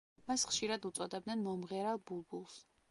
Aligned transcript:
მას 0.29 0.45
ხშირად 0.51 0.87
უწოდებდნენ 0.91 1.47
მომღერალ 1.51 2.05
„ბულბულს“. 2.11 2.59